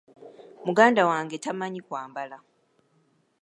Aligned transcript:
Muganda 0.65 1.01
wange 1.09 1.37
tamanyi 1.43 1.79
kwambala. 1.87 2.37